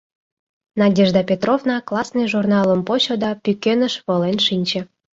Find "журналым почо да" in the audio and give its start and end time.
2.33-3.29